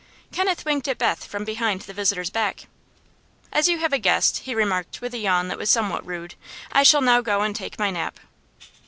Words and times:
Kenneth 0.31 0.65
winked 0.65 0.87
at 0.87 0.97
Beth 0.97 1.23
from 1.25 1.45
behind 1.45 1.81
the 1.81 1.93
visitor's 1.93 2.31
back. 2.31 2.65
"As 3.53 3.67
you 3.69 3.77
have 3.77 3.93
a 3.93 3.99
guest," 3.99 4.37
he 4.39 4.55
remarked, 4.55 4.99
with 4.99 5.13
a 5.13 5.19
yawn 5.19 5.47
that 5.49 5.59
was 5.59 5.69
somewhat 5.69 6.03
rude, 6.03 6.33
"I 6.71 6.81
shall 6.81 7.01
now 7.01 7.21
go 7.21 7.41
and 7.41 7.55
take 7.55 7.77
my 7.77 7.91
nap." 7.91 8.19